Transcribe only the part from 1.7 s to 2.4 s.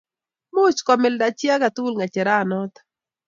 tugul ng'echere